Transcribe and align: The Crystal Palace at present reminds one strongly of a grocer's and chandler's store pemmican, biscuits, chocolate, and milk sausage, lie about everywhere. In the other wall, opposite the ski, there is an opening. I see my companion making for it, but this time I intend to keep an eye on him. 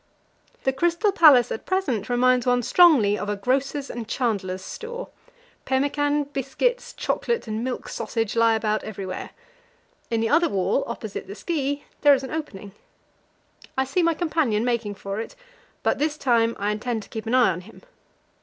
The 0.63 0.73
Crystal 0.73 1.11
Palace 1.11 1.51
at 1.51 1.67
present 1.67 2.09
reminds 2.09 2.47
one 2.47 2.63
strongly 2.63 3.19
of 3.19 3.29
a 3.29 3.35
grocer's 3.35 3.87
and 3.87 4.07
chandler's 4.07 4.63
store 4.63 5.09
pemmican, 5.63 6.23
biscuits, 6.23 6.93
chocolate, 6.93 7.47
and 7.47 7.63
milk 7.63 7.87
sausage, 7.87 8.35
lie 8.35 8.55
about 8.55 8.83
everywhere. 8.83 9.29
In 10.09 10.19
the 10.19 10.27
other 10.29 10.49
wall, 10.49 10.83
opposite 10.87 11.27
the 11.27 11.35
ski, 11.35 11.83
there 12.01 12.15
is 12.15 12.23
an 12.23 12.31
opening. 12.31 12.71
I 13.77 13.85
see 13.85 14.01
my 14.01 14.15
companion 14.15 14.65
making 14.65 14.95
for 14.95 15.19
it, 15.19 15.35
but 15.83 15.99
this 15.99 16.17
time 16.17 16.55
I 16.57 16.71
intend 16.71 17.03
to 17.03 17.09
keep 17.09 17.27
an 17.27 17.35
eye 17.35 17.51
on 17.51 17.61
him. 17.61 17.83